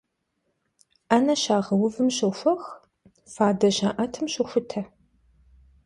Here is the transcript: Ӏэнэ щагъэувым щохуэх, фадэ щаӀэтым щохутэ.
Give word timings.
Ӏэнэ 1.07 1.35
щагъэувым 1.41 2.07
щохуэх, 2.15 2.63
фадэ 3.33 3.69
щаӀэтым 3.75 4.25
щохутэ. 4.33 4.81